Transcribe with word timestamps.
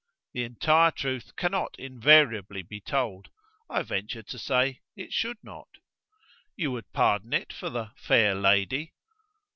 The 0.33 0.43
entire 0.45 0.89
truth 0.89 1.35
cannot 1.35 1.75
invariably 1.77 2.63
be 2.63 2.81
told. 2.81 3.29
I 3.69 3.83
venture 3.83 4.23
to 4.23 4.39
say 4.39 4.81
it 4.95 5.13
should 5.13 5.37
not." 5.43 5.67
"You 6.55 6.71
would 6.71 6.91
pardon 6.91 7.33
it 7.33 7.53
for 7.53 7.69
the 7.69 7.91
'fair 7.97 8.33
lady'?" 8.33 8.93